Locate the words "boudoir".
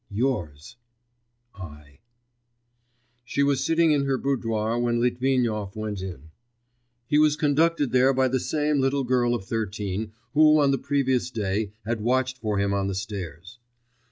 4.17-4.79